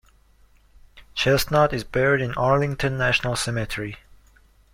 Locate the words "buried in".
1.83-2.33